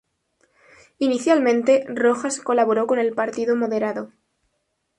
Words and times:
Inicialmente, 0.97 1.85
Rojas 1.87 2.39
colaboró 2.39 2.87
con 2.87 2.97
el 2.97 3.13
Partido 3.13 3.55
Moderado. 3.55 4.11